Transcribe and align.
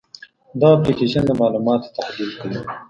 دا 0.59 0.67
اپلیکیشن 0.77 1.23
د 1.27 1.31
معلوماتو 1.39 1.93
تحلیل 1.97 2.31
کوي. 2.39 2.59